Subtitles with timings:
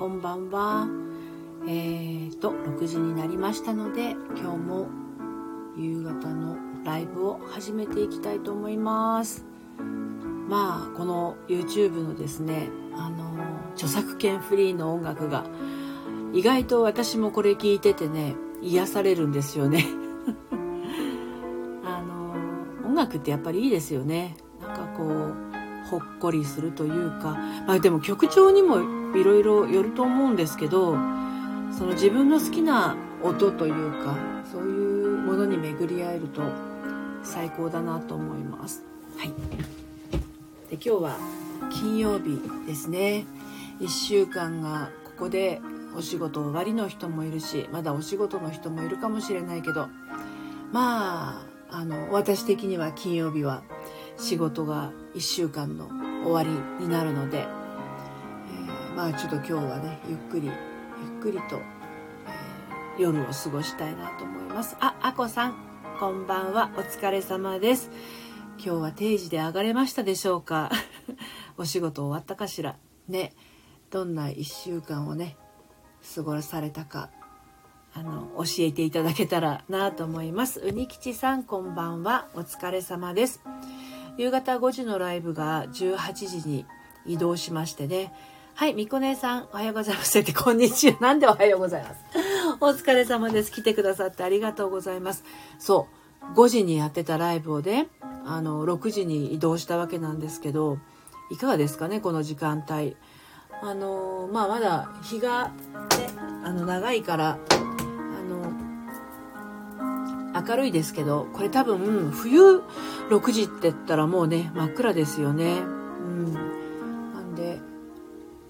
[0.00, 0.88] こんばんは。
[1.68, 4.88] えーと、6時になりましたので、今日も
[5.76, 6.56] 夕方の
[6.86, 9.44] ライブを始めていきたいと思います。
[10.48, 13.34] まあ、この YouTube のですね、あの、
[13.74, 15.44] 著作権フリーの音楽が、
[16.32, 19.84] 意外と私もこれ聞いててね、癒されるんですよね。
[21.84, 24.38] あの、音楽ってやっぱりいいですよね。
[24.62, 25.34] なんかこう、
[25.90, 27.36] ほっこりするというか、
[27.66, 30.92] まあ、でも曲調にもいろいろよると思うんですけど
[31.76, 34.16] その自分の好きな音というか
[34.50, 36.42] そういうものに巡り合えると
[37.22, 38.82] 最高だなと思います。
[39.18, 39.28] はい、
[40.70, 41.16] で今日は
[41.70, 43.26] 金曜日ですね
[43.80, 45.60] 1週間がここで
[45.96, 49.88] お仕事終わりの人もいるしまだお仕事の人もいるかもしれないけど
[50.72, 53.62] まああの私的には金曜日は
[54.16, 55.88] 仕事が1週間の
[56.24, 56.50] 終わり
[56.84, 57.59] になるので、えー、
[58.96, 60.54] まあちょっと今日はねゆっくりゆっ
[61.22, 61.60] くりと、
[62.96, 64.76] えー、夜を過ごしたいなと思います。
[64.80, 65.54] ああこさん
[65.98, 66.70] こんばんは。
[66.76, 67.90] お疲れ様です。
[68.62, 70.70] 今日は定時で上がれましたでしょうか？
[71.56, 72.76] お仕事終わったかしら？
[73.08, 73.32] ね
[73.90, 75.36] どんな1週間をね
[76.14, 77.10] 過ごされたか
[77.94, 80.60] あの教えていただけたらなと思います。
[80.60, 82.28] うにきちさんこんばんは。
[82.34, 83.40] お疲れ様です。
[84.18, 86.66] 夕方5時のライブが18時に
[87.06, 88.12] 移動しましてね。
[88.60, 90.18] はい、みこねさん、おはようございます。
[90.18, 90.98] っ てこんにちは。
[91.00, 92.04] なんでおはようございます？
[92.60, 93.50] お疲れ様です。
[93.50, 95.24] 来てくださってありがとうございます。
[95.58, 95.88] そ
[96.34, 97.88] う、5時にやってたライブをね、
[98.26, 100.76] あの、6時に移動したわけなんですけど、
[101.30, 102.98] いかがですかね、この時間帯？
[103.62, 106.10] あの、まあ、まだ日がね、
[106.44, 107.38] あの、長いから、
[110.46, 112.62] 明るいですけど、これ多分冬
[113.08, 115.79] 6時って言ったらもうね、真っ暗ですよね。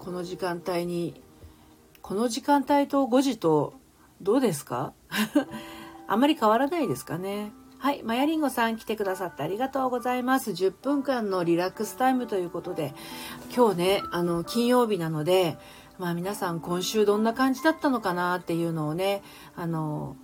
[0.03, 1.21] この時間帯に、
[2.01, 3.75] この時間帯と5時と
[4.19, 4.93] どうですか？
[6.07, 7.53] あまり変わらないですかね。
[7.77, 8.01] はい。
[8.01, 10.51] マヤリンゴさん来てくださってありがとうございます。
[10.51, 12.95] 10分間のリラックスタイムということで、
[13.55, 15.59] 今日ね、あの、金曜日なので、
[15.99, 19.21] まあ皆さん今週どんな感じだったのかなっていうのをね、
[19.55, 20.15] あの、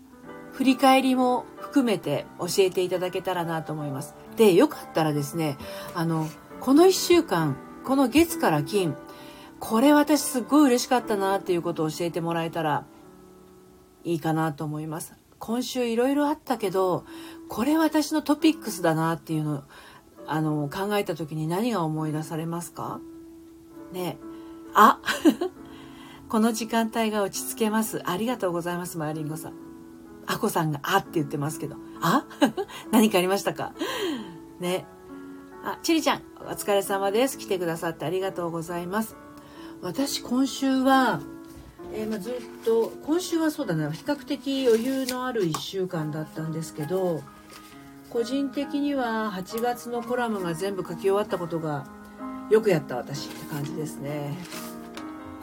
[0.53, 4.16] 振り返りも含めて教えていただけたらなと思います。
[4.37, 5.55] で、よかったらですね、
[5.93, 6.27] あの、
[6.61, 7.55] この1週間、
[7.85, 8.95] この月から金、
[9.59, 12.85] これ私すっごい嬉しかったなっていうことを教えてもらえたら
[14.03, 15.13] いいかなと思います。
[15.40, 17.06] 今週いろいろあったけど、
[17.50, 19.63] これ私のトピックスだなっていうの
[20.25, 23.00] あの考えた時に何が思い出されますか？
[23.94, 24.17] ね
[24.73, 25.00] あ
[26.29, 28.01] この時間帯が落ち着けます。
[28.06, 29.53] ありがとうございます、マーリンゴさん。
[30.25, 31.78] あこさんがあって言ってますけど。
[32.01, 32.25] あ
[32.91, 33.73] 何かありましたか？
[34.59, 34.85] ね。
[35.63, 37.38] あ、ちりちゃん、お疲れ様です。
[37.38, 39.16] 来てくださってありがとうございます。
[39.81, 41.21] 私、今週は、
[41.93, 42.33] えー、ま、ずっ
[42.65, 47.21] と、今週はそうだな、比較的余裕のある1週間だったんですけど、
[48.09, 51.85] 個人的には8月のコラムが全部書き終わったことが
[52.49, 54.37] よくやった私って感じですね。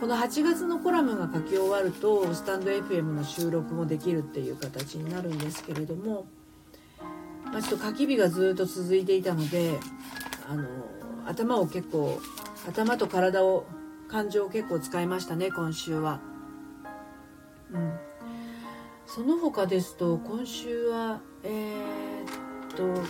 [0.00, 6.26] この8月のコラムが書き終わるとスタンド FM の収録もできるっていう形になるんですけれども、
[7.44, 9.78] まあ、ちょっと書き日がずっと続いていたので
[10.48, 10.64] あの
[11.26, 12.18] 頭を結構
[12.66, 13.66] 頭と体を
[14.08, 16.20] 感情を結構使いましたね今週は。
[17.72, 17.92] うん、
[19.06, 23.04] その他ですと今週はえー、っと今日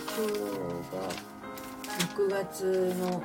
[0.91, 1.35] が
[2.15, 3.23] 6月の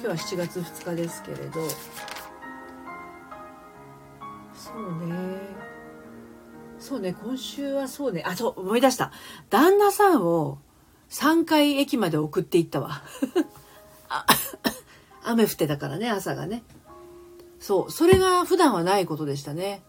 [0.00, 1.68] 日は7月2日ですけれど。
[4.54, 5.14] そうね。
[6.78, 8.24] そうね今週はそうね。
[8.26, 9.12] あそう思い出した。
[9.50, 10.58] 旦那さんを
[11.10, 13.02] 3回駅まで送っていったわ。
[15.24, 16.62] 雨降ってたからね朝がね。
[17.62, 19.82] そうそれが普段はないことでしたね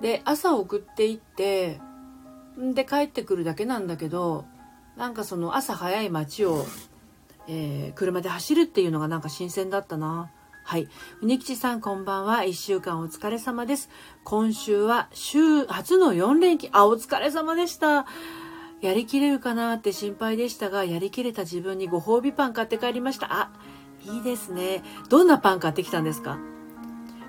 [0.00, 1.80] で朝送っていって
[2.58, 4.44] で帰ってくるだけなんだけど
[4.96, 6.66] なんかその朝早い街を、
[7.48, 10.30] えー、車で走るっていうのがなんか新鮮だったな
[10.66, 10.88] はい。
[11.20, 12.42] ふにきちさんこんばんは。
[12.42, 13.90] 一週間お疲れ様です。
[14.24, 16.70] 今週は週初の4連休。
[16.72, 18.06] あ、お疲れ様でした。
[18.80, 23.28] やりきれるかなって心配でしたが、やりきれた自分にご褒美パン買って帰りました。
[23.30, 23.50] あ、
[24.06, 24.82] いいですね。
[25.10, 26.53] どんなパン買ってきたんですか？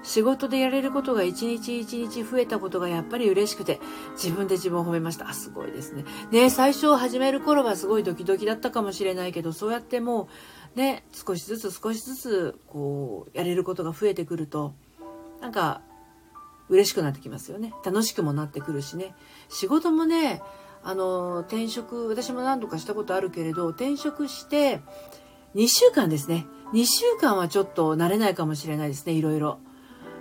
[0.06, 3.80] 仕事でやれることが一日一日増えたことがやっぱり嬉しくて、
[4.14, 5.30] 自分で自分を褒めました。
[5.30, 6.06] あ、すごいですね。
[6.32, 10.28] ね最初始める頃はすごいドキドキだったかもしれないけど、そうやってもう、
[10.76, 14.74] ね少しずつ少しずつこうやれることが増えてくると
[15.42, 15.82] なんか
[16.70, 19.16] 嬉しくなってきますよね楽しくもなってくるしね
[19.50, 20.42] 仕事もね
[20.84, 24.82] あの転職私も何度かしたことあるけれど転職して
[25.56, 29.60] 2週間ですね2週間はちょっと慣れないかもしれないですねいろいろ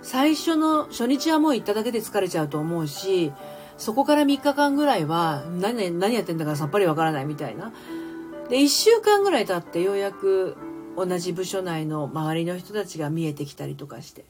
[0.05, 3.33] 最初の初日はもう行っただけで疲れちゃうと思うし、
[3.79, 7.73] そこから3日間ぐらいは何、何やってんだからさっぱりわからないみたいな。
[8.47, 10.57] で、1週間ぐらい経ってようやく
[10.95, 14.25] 同じ部署内の周りの人たちが見えてきたりとかして。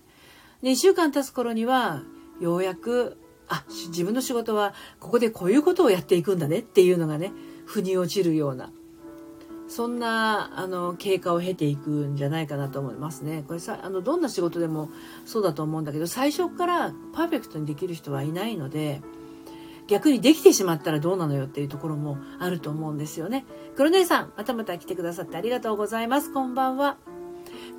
[0.64, 2.04] で、1週間経つ頃には、
[2.40, 3.18] ようやく、
[3.50, 7.34] あ、自分の仕事はここでこういうことをやっていくんだねっていうのがね、
[7.66, 8.72] 腑に落ちるような、
[9.68, 13.44] そんな、あの、経過を経ていくんじゃないかなと思いますね。
[13.48, 14.90] これさ、あの、どんな仕事でも
[15.26, 19.02] そうだと思うんだけど、最初からパーフェクトにできる人はいないので、
[19.88, 23.46] 逆にできてしまったらどうなのよっていうところもあると思うんですよね。
[23.76, 26.34] 黒姉さん、またまた来てくださってありがとうございます。
[26.34, 26.98] こんばんは。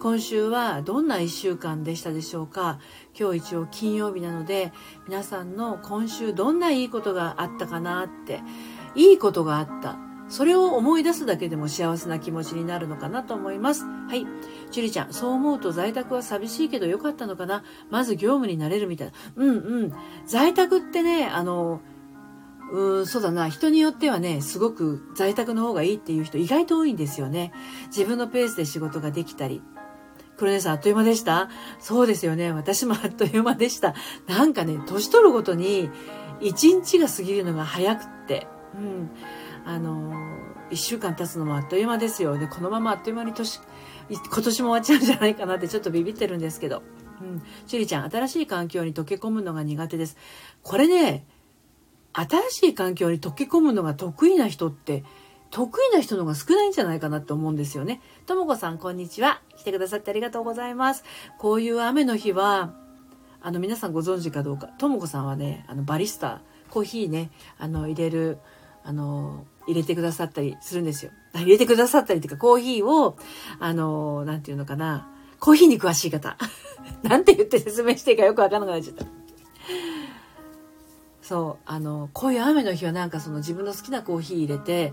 [0.00, 2.78] 今週はどんな1週間でしたでしょうか
[3.18, 4.72] 今日一応金曜日なので
[5.08, 8.40] 皆さんの今週どんないいことがあったかなって
[8.94, 13.84] いいことがあったそれを思い出すだけでも幸せな気持ちになるのかなと思います。
[13.84, 14.26] はい。
[14.72, 17.62] 樹里ちゃん、そう思うと在宅は寂しいけど良かったのかな？
[17.90, 19.12] まず業務になれるみたいな。
[19.36, 19.92] うんうん。
[20.26, 21.80] 在宅ってね、あの、
[22.72, 23.48] うん、そうだな。
[23.48, 27.52] 人によってはね、すごく在宅の方がいいっていう人意外と多いんですよね。
[27.88, 29.62] 自分のペースで仕事ができたり。
[30.36, 31.48] 黒姉さん、あっという間でした？
[31.78, 32.52] そうですよね。
[32.52, 33.94] 私もあっという間でした。
[34.26, 35.88] なんかね、年取るごとに、
[36.40, 38.48] 一日が過ぎるのが早くって。
[38.74, 39.10] うん。
[39.66, 40.14] あの
[40.70, 42.38] 一週間経つのもあっという間ですよ。
[42.38, 43.60] で、このままあっという間に年、
[44.08, 46.82] 今年も終わっちゃうんじゃないかなってちょっとビビってるんですけど。
[47.20, 47.42] うん。
[47.66, 50.16] シュリちゃん、新しい環境に溶け込むのが苦手です。
[50.62, 51.26] これね、
[52.12, 55.04] 新しい環境に溶け込むのが得意な人って、
[55.50, 58.00] 得意な人の方が少ないんじゃないかなって思うんですよね。
[58.26, 59.42] ともこさん、こんにちは。
[59.56, 61.04] 来てくださってありがとうございます。
[61.38, 62.74] こういう雨の日は、
[63.40, 66.40] あの、皆さんご存知かどうか、ともこさんはね、あの、バリスタ、
[66.70, 68.38] コーヒーね、あの、入れる、
[68.86, 71.10] あの、入れてくださったりするんですよ。
[71.34, 73.16] 入れてくださったりっていうか、コーヒーを、
[73.58, 75.08] あの、なんていうのかな、
[75.40, 76.38] コーヒーに詳しい方。
[77.02, 79.04] なんて言って説明していいかよくわからなくなっちゃった。
[81.20, 84.92] そうあのこういう雨の日はなんかその自分の好きなコーヒー入れて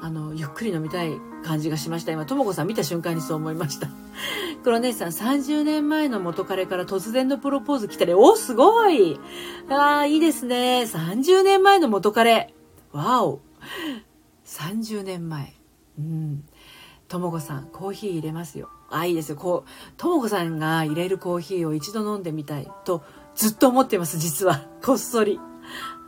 [0.00, 1.12] あのゆっくり飲みたい
[1.44, 2.12] 感じがしました。
[2.12, 3.88] 今とも子さん見た瞬間にそう思いました。
[4.64, 8.14] 黒姉さん30年前の元彼から突然のプロポーズ来たり。
[8.14, 9.20] おすごい。
[9.68, 10.84] ああいいですね。
[10.86, 12.54] 30年前の元彼。
[12.96, 13.40] わお
[14.46, 15.54] 30年前
[15.98, 16.44] うん
[17.08, 23.04] とも子さんコーヒー入れますよあいいですよこうとも子さんが入れるコーヒーを一度飲んでみたいと
[23.34, 25.38] ずっと思ってます実はこっそり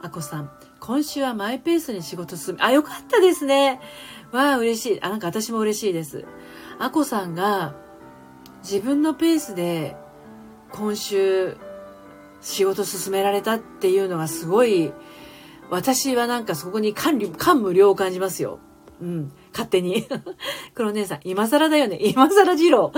[0.02, 2.60] あこさん、今週はマイペースに仕事進む。
[2.62, 3.80] あ、よかったですね。
[4.30, 5.02] わあ、嬉しい。
[5.02, 6.24] あ、なんか私も嬉しいです。
[6.78, 7.74] あこさんが
[8.62, 9.96] 自分のペースで
[10.70, 11.56] 今週
[12.42, 14.92] 仕事進められたっていうのがすごい、
[15.70, 18.58] 私はなんかそこに感感無量を感じますよ。
[19.00, 19.32] うん。
[19.52, 20.06] 勝手に。
[20.74, 21.98] 黒姉さん、今更だよね。
[22.00, 22.92] 今更二郎。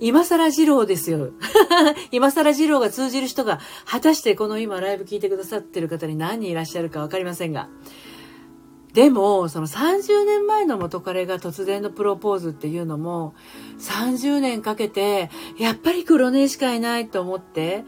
[0.00, 1.30] 今更二郎ですよ。
[2.10, 7.68] 今更二郎が通じる人が、果たしてこの今ライブ聞いてくださってる方に何人いらっしゃるかわかりませんが。
[8.92, 13.34] でも、その30年前の元彼が突然のプロポーズっていうのも、
[13.78, 17.84] 30年かけて、やっぱり黒姉しかいないと思って、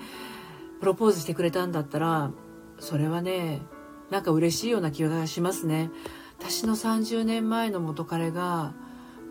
[0.81, 2.31] プロポーズしてくれたんだったら、
[2.79, 3.63] それはね、
[4.11, 5.91] なんか嬉しいような気がしますね。
[6.39, 8.73] 私の30年前の元彼が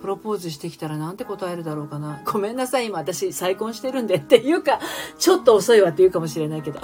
[0.02, 2.22] プロポーズしてきたらなんて答えるだろうかな。
[2.26, 4.80] ごめんなさい、今私再婚してるんでっていうか、
[5.18, 6.80] ちょっと遅いわって言うかもしれないけど。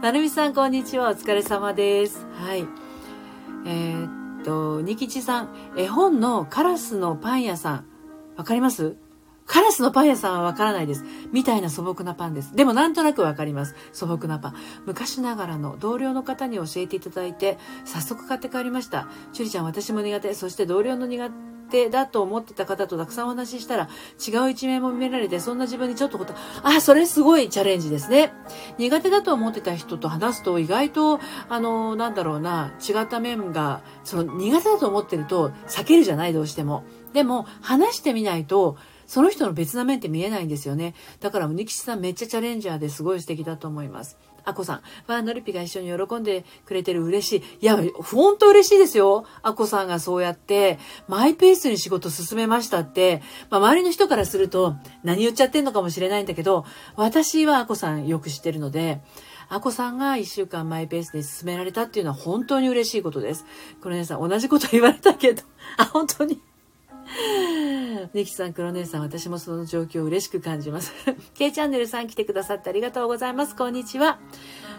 [0.00, 1.10] なるみさん、こんにちは。
[1.10, 2.24] お疲れ様です。
[2.34, 2.64] はい。
[3.66, 7.84] えー、っと、ニキチさん、絵本のカラスのパン屋さん、
[8.36, 8.96] わかります？
[9.50, 11.04] カラスのパン屋さんはわからないです。
[11.32, 12.54] みたいな素朴なパンです。
[12.54, 13.74] でもなんとなくわかります。
[13.92, 14.54] 素朴なパン。
[14.86, 19.08] 昔ながらの同僚の方に教えていただいて、早速買って帰りました。
[19.32, 20.34] チュリちゃん私も苦手。
[20.34, 21.30] そして同僚の苦
[21.68, 23.88] 手だと思ってた方とたくさんお話ししたら、
[24.24, 28.32] 違う一面も見られて、そんな自分にちょっとこと、あ、それすごいチャレンジですね。
[28.78, 36.84] 苦手だと思ってた人と話すと、意外と、あの、なんだろうな、違った面が、その苦手だと思ってると避けるじゃない、どうしても。
[37.12, 38.76] でも、話してみないと、
[39.10, 40.94] その人の別な面って見えないんですよね。
[41.18, 44.16] だから、ニキシさんめっちゃチャレンジャーですごい素敵だと思います。
[44.44, 44.76] あこさん。
[45.10, 47.42] わあ、のりぴが一緒に喜んでくれてる嬉しい。
[47.60, 49.26] いや、ほんと嬉しいですよ。
[49.42, 56.64] あこさんがそうやって、マイペースに仕事進めましたって、まあ、周りの人からすると、何言っちゃってんのかもしれないんだけど、
[56.94, 59.00] 私はあこさんよく知ってるので、
[59.48, 63.44] あこさんが一週間マイペースで進められたっていうのは本当に嬉しいことです。
[63.82, 65.42] これねさん、同じこと言われたけど、
[65.78, 66.40] あ、本当に。
[68.14, 70.92] ネキさん、黒姉さん、私もその状況を嬉しく感じます。
[71.34, 73.56] K チャンネルさん来てくださってありがとうございます。
[73.56, 74.18] こんにちは。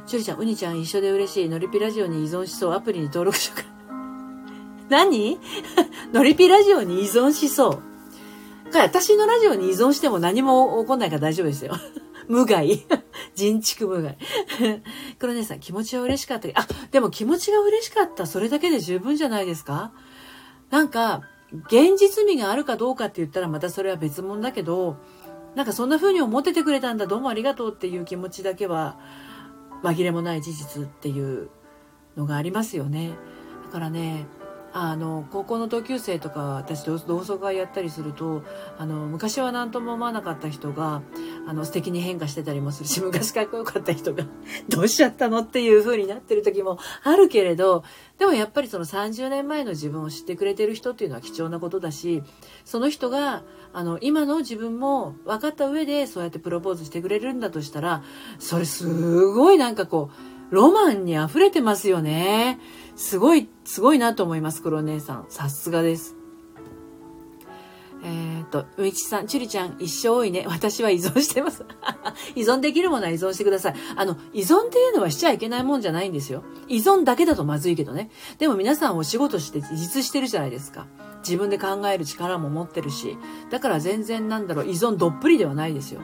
[0.08, 1.50] ジュリちゃん、ウニちゃん一緒で嬉しい。
[1.50, 2.74] ノリピラジオに依存しそう。
[2.74, 3.66] アプリに登録しようか。
[4.90, 5.40] 何？
[6.14, 7.84] ノリピラジオに依存しそう。
[8.74, 11.76] 私のラジオに依存しても何も起こんないから大丈夫ですよ。
[12.28, 12.86] 無害。
[13.36, 14.18] 人畜無害。
[15.20, 16.48] 黒姉さん、気持ちは嬉しかった。
[16.56, 18.26] あ、でも気持ちが嬉しかった。
[18.26, 19.92] それだけで十分じゃないですか？
[20.70, 21.22] なんか、
[21.54, 24.98] 現実味があるかどうかって言ったらまたそれは別物だけど、
[25.56, 28.98] なんかそんな風に思っててくれたんだ、どうもありがとうっていう気持ちだけは、
[29.84, 31.50] 紛れもない事実っていう
[32.16, 33.18] のがありますよね。
[33.66, 34.28] だからね、
[34.74, 38.44] あの高校の同級生とか私同窓会やったりすると
[38.78, 41.02] あの昔は何とも思わなかった人が
[41.48, 44.24] あの素敵に変化してたりもするし 昔かっこよかった人が
[44.70, 47.84] どうしちゃったのっていう風になってる時もあるけれど
[48.18, 52.24] でもやっぱりその30年前の自分を知ってくれてる人っていうのは貴重なことだし
[52.64, 58.04] その人があの今の自分も分かった上でそうやってプロポーズしてくれるんだとしたら
[58.40, 62.60] それすごいなんかこうロマンに溢れてますよね。
[63.02, 65.26] すごい、すごいなと思います、黒姉さん。
[65.28, 66.16] さすがです。
[68.04, 70.46] えっ、と、ういちさん、ちゅりちゃん、一生多いね。
[70.48, 71.66] 私は依存してます。
[72.36, 73.76] 依存できるものは依存してください。
[73.96, 76.44] あの、依存っていうのはしちゃいけないもんじゃないんですよ。
[76.68, 78.12] 依存だけだとまずいけどね。
[78.38, 80.86] でも皆さんお仕事して自立してるじゃないですか。
[81.28, 83.18] 自分で考える力も持ってるし。
[83.50, 86.02] だから全然なんだろう、依存どっぷりではないですよ。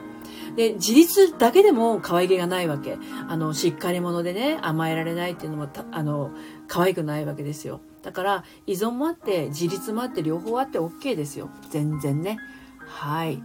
[0.58, 2.98] で、自立だけでも可愛げがないわけ。
[3.28, 6.32] あの、しっかり者でね、甘えられないっていうのも、あの、
[6.66, 7.80] 可愛くないわけですよ。
[8.02, 11.50] だから依存もあって自立もあって両方あって OK ですよ。
[11.70, 12.38] 全然ね。
[12.80, 13.40] はい。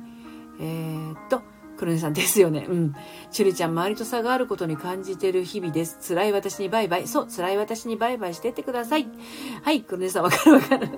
[0.59, 1.43] えー、っと、
[1.77, 2.65] 黒根さんですよね。
[2.67, 2.95] うん。
[3.29, 5.99] チュリちゃん、周りと差があることに感じてる日々です。
[6.07, 7.07] 辛い私にバイバイ。
[7.07, 9.07] そう、辛い私にバイバイしてってください。
[9.61, 10.89] はい、黒根さん、わかるわかる。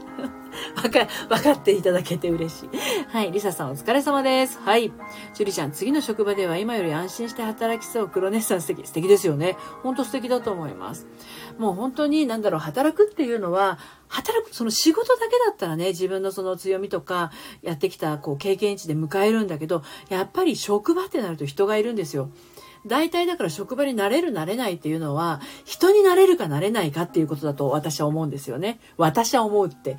[0.75, 2.69] わか、わかっていただけて嬉しい。
[3.09, 4.59] はい、リサさんお疲れ様です。
[4.59, 4.91] はい。
[5.33, 8.09] チュリちゃん、次の職場では今より安心して働きそう。
[8.09, 8.85] 黒根さん素敵。
[8.85, 9.57] 素敵ですよね。
[9.83, 11.07] ほんと素敵だと思います。
[11.57, 17.31] もう本当に、なんだろう、働くっていうのは、働く、その仕事だけだったらね、自分のその強みとか、
[17.61, 22.29] やってきた、こう、経験値で迎えるんだけど、やっぱり職場ってなると人がいるんですよ。
[22.85, 28.79] 大体だから職場になれるなれないっていうのは、人になれるかなれないかっていうことだと私は思うんですよね。
[28.97, 29.97] 私は思うって。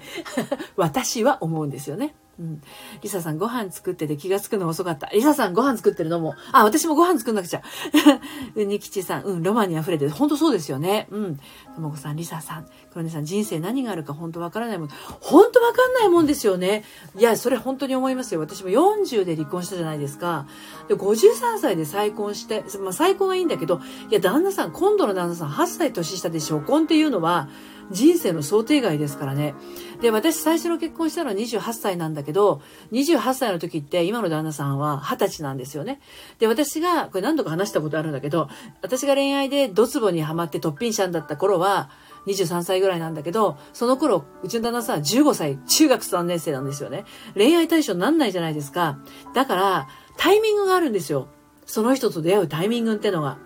[0.76, 2.14] 私は思うんですよね。
[2.38, 2.62] うん。
[3.02, 5.08] リサさんご飯作ってて気がつくの遅かった。
[5.08, 7.62] リサさんご飯作ってるのも、あ、私もご飯作んなくちゃ。
[8.54, 11.08] うにきちさん、うん、ロマンに溢れて本当そうですよね。
[11.10, 11.40] うん。
[11.74, 14.88] ともこさん、リサさん、黒根さん、人生何があるか本当わからないもん。
[15.20, 16.84] 本当わかんないもんですよね。
[17.16, 18.40] いや、それ本当に思いますよ。
[18.40, 20.46] 私も40で離婚したじゃないですか。
[20.88, 27.48] で、53歳で再婚して、まあ再婚はいいんだけど、いや、旦那さん、今度の旦那さん8歳年下で初婚っていうのは、
[27.90, 29.54] 人生の想定外ですからね。
[30.00, 32.60] で、私最初の結婚したのは28歳なんだけど、
[32.92, 36.00] 28歳の時って今の旦那さんは20歳なんですよね。
[36.38, 38.48] で、私が、これ何度か話したことあるんだけど、
[38.82, 41.90] 私が恋愛でドツボにはまってトッピンシャンだった頃は、
[42.26, 47.04] 23歳ぐらいなんだけど、その頃、うちの旦那さんは15歳、中学3年生なんですよね。
[47.34, 48.98] 恋愛対象になんないじゃないですか。
[49.34, 51.28] だから、タイミングがあるんですよ。
[51.66, 53.38] その人と出会うタイミングってのが。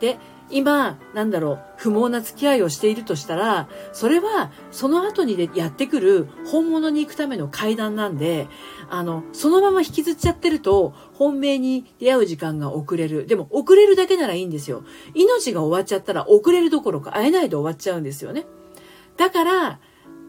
[0.00, 0.18] で、
[0.48, 8.48] 今、なんだろう、不毛な付き合いをしているとしたら、それは、その後にでやってくる本物に行くための階段なんで、
[8.88, 13.26] あの、そのまま引きずっちゃってると、本命に出会う時間が遅れる。
[13.26, 14.84] でも、遅れるだけならいいんですよ。
[15.14, 18.46] 命が終わっちゃったら、遅れるどころか会えないで終わっちゃうんですよね。
[19.16, 19.80] だから、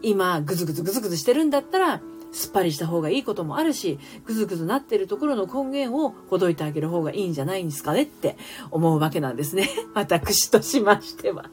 [0.02, 2.00] 今、ぐずぐずぐずぐずしてるんだったら、
[2.32, 8.36] すっぱりした方がいいこともあるし、ぐずぐずなってるところの根源をほどいてあげる方がいいんじゃないんですかねって
[8.70, 9.68] 思うわけなんですね。
[9.94, 11.46] 私としましては。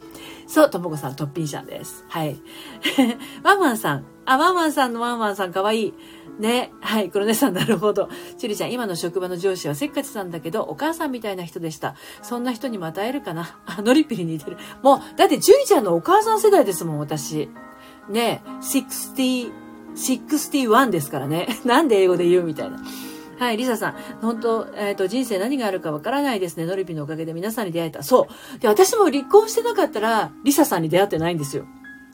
[0.48, 2.05] そう、ともこさん、トッピンシャンです。
[2.08, 2.38] はい。
[3.44, 4.05] ワンワンさん。
[4.25, 5.94] あ、ワンワンさんのワンワンさんかわいい。
[6.39, 6.72] ね。
[6.82, 7.10] はい。
[7.10, 8.10] 黒根さん、なるほど。
[8.38, 11.96] ジュリちゃん、今の職場の上司はせっかちさんだけど、お母さんみたいな人でした。
[12.22, 13.60] そんな人にも会えるかな？
[13.65, 14.58] あ、ノリピリ似てる。
[14.84, 17.50] もう、だって、ジュリちゃんのお母さん世代ですもん、私。
[18.10, 18.44] ね。
[18.62, 19.65] 60、
[19.96, 21.48] 61ですからね。
[21.66, 22.80] なんで英語で言うみたいな。
[23.40, 23.96] はい、リサさん。
[24.22, 26.66] 本当、えっ、ー、と、人生何があるかわからないですね。
[26.66, 28.02] ノリピのおかげで皆さんに出会えた。
[28.02, 28.60] そう。
[28.60, 31.66] で、私も離婚してなかったら、リサさんに出会ってないんですよ。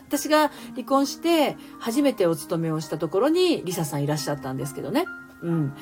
[0.07, 5.05] 私が離婚して、初めてお勤めをしたところに、リサさんいらっしゃったんですけどね。
[5.41, 5.73] うん。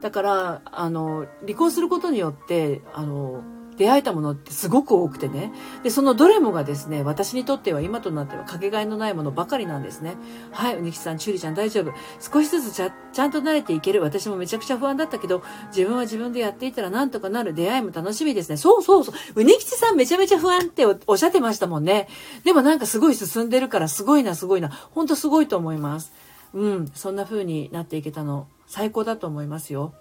[0.00, 3.42] だから、あの、離婚することによって、あの、
[3.78, 5.52] 出会えたものってすごく多くてね。
[5.82, 10.16] で、そのどれもがですね、私にとっては今となってはかけがえのないものばかりなんですね。
[10.50, 11.92] はい、うにきさん、ちゅうりちゃん大丈夫。
[12.20, 14.02] 少しずつちゃちゃんと慣れていける。
[14.02, 17.54] 私もめちゃくちゃ不安だったけど、自分は自分でやっていたらなんとかなる。
[17.54, 18.56] 出会いも楽しみですね。
[18.56, 19.40] そうそうそう。
[19.40, 22.08] うにきちさんめちゃめちゃ不安っておっしゃってましたもんね。
[22.44, 24.68] でもなんかすごい進んでるからすごいな、すごいな。
[24.68, 26.12] ほんとすごいと思います。
[26.54, 29.94] うん、そんな風になっていけたの最高だと思いますよ。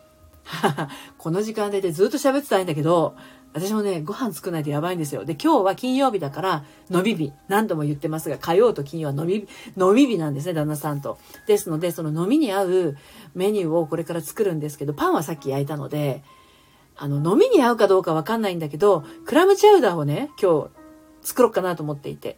[1.17, 3.15] この時間でずっと喋ってたいんだけど、
[3.53, 5.25] 私もね、ご飯作らないとやばいんですよ。
[5.25, 7.33] で、今日は金曜日だから、伸び日。
[7.47, 11.17] 何度も言ってますが、火曜と金曜は伸び、伸び日なんですね、旦那さんと。
[11.47, 12.97] ですので、その飲みに合う
[13.33, 16.23] メニューをこれから作るんですけど、パンはさっき焼いたので、
[16.95, 20.69] あの、飲みに合うかどうかわかんないんだけど、クラムチャウダーをね、今日
[21.21, 22.37] 作ろうかなと思っていて。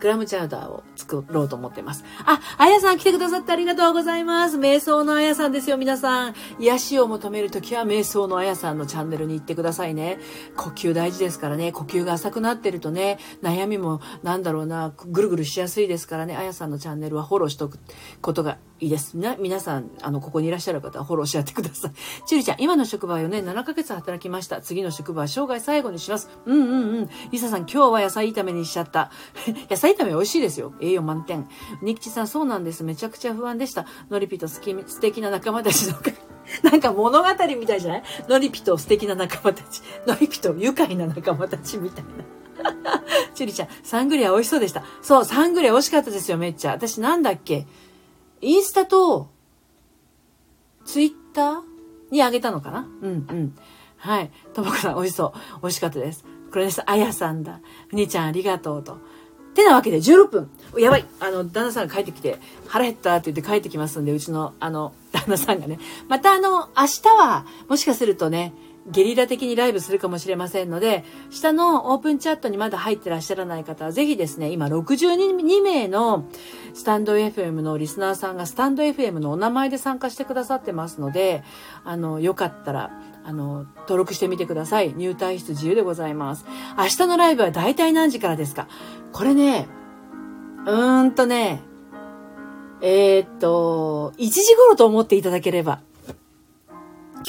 [0.00, 2.04] クラムチャウダーを作ろうと思ってます。
[2.24, 4.58] あ、あやさん来てくださってありがとうございます。
[4.58, 6.34] 瞑想のあやさんですよ、皆さん。
[6.58, 10.18] 癒しを求めるときは瞑想のあやさんのチャンネルに行ってくださいね。
[10.56, 11.72] 呼吸大事ですからね。
[11.72, 17.78] 呼吸が浅くなってるとね、悩みもなんだろうな、ぐるぐるしやすいですからね、あやさんのチャンネルはフォローしとく
[18.20, 19.16] ことがいいです。
[19.16, 21.92] な、皆さん、あの、ここにいらっしゃる方はフォローし合ってください。
[22.28, 24.60] ちりちゃん、今の職場は4年7ヶ月働きました。
[24.60, 26.28] 次の職場は生涯最後にします。
[26.44, 27.10] うんうんうん。
[27.30, 29.10] リサさん、今日は野菜炒めにしちゃった。
[29.70, 30.74] 野菜炒め美味しいですよ。
[30.80, 31.48] 栄養満点。
[31.80, 32.84] ニキチさん、そうなんです。
[32.84, 33.86] めちゃくちゃ不安でした。
[34.10, 35.94] ノリピと好き、素敵な仲間たちの
[36.70, 37.28] なんか物語
[37.58, 38.02] みたいじゃない？
[38.28, 39.80] ノリピと素敵な仲間たち。
[40.06, 42.10] ノリピと愉快な仲間たちみたいな。
[43.34, 44.82] チュリちゃん、サングリア美味しそうでした。
[45.02, 46.72] そう、サングリア美味しかったですよ、めっちゃ。
[46.72, 47.66] 私なんだっけ？
[48.40, 49.30] インスタと、
[50.84, 51.60] ツイッター
[52.10, 52.88] にあげたのかな？
[53.02, 53.56] うんうん。
[53.96, 54.30] はい。
[54.54, 55.60] ともこさん、美味しそう。
[55.62, 56.24] 美味しかったです。
[56.52, 56.82] これです。
[56.88, 57.60] あやさんだ。
[57.88, 58.98] ふにちゃん、ありがとうと。
[59.54, 60.50] てなわけで、16分。
[60.78, 61.06] やばい。
[61.18, 65.78] あの、旦那さんが帰ってきて、腹減ったって言って帰ってきますんで、うちの、あの、旦那さんがね。
[66.08, 68.52] また、あの、明日は、もしかするとね、
[68.88, 76.28] ゲリラ的にライブするかもしれませんので、下のオープンチャットにまだ入ってらっしゃらない方は、ぜひですね、今62名の
[76.74, 81.42] スタンド FM のリスナーさんがスタンド FM のお名前で参加してくださってますので、
[81.84, 82.90] あの、よかったら、
[83.24, 84.94] あの、登録してみてください。
[84.94, 86.44] 入退室自由でございます。
[86.78, 88.68] 明日のライブは大体何時からですか？
[89.12, 89.66] これね、
[90.64, 91.60] うーんとね、
[92.82, 95.80] えー、っと、1時頃と思っていただければ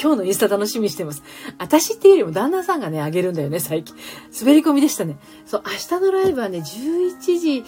[0.00, 1.24] 今日のインスタ楽しみにしてます。
[1.58, 3.96] 私っていうよりも旦那さんがね、あげるんだよね、最近。
[4.40, 5.18] 滑り込みでしたね。
[5.44, 7.64] そう、明日のライブはね、11時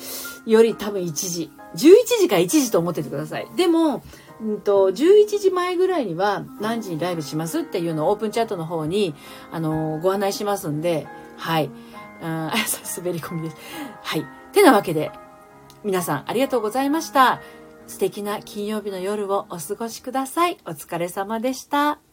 [0.46, 1.50] より多分1時。
[1.75, 1.78] 11
[2.20, 3.49] 時か1時と思っててください。
[3.56, 4.04] でも、
[4.40, 9.12] うんと、11時前ぐらいには何時にライブしますっていうのをオープンチャットの方に、
[9.50, 11.64] あのー、ご案内しますんで、はい。
[11.66, 11.70] う、
[12.23, 13.56] 滑り込みです。
[14.02, 14.25] はい。
[14.52, 15.10] てなわけで、
[15.82, 17.40] 皆さんありがとうございました。
[17.88, 20.58] 素敵な金曜日の夜をお過ごしください。
[20.64, 22.09] お疲れ様でした。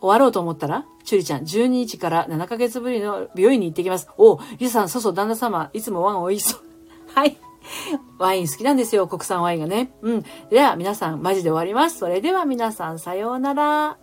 [0.00, 4.08] 終わろうと思ったら、チュリちゃん、12日から7ヶ月ぶりの病院に行ってきます。
[4.18, 6.60] おリサさん、そうそう、旦那様、いつもワン美味しそう。
[7.14, 7.36] はい。
[8.18, 9.92] ワイン好きなんですよ、国産ワインがね。
[10.02, 10.24] うん。
[10.50, 11.98] では、皆さん、マジで終わります。
[11.98, 13.98] それでは皆さん、さようなら。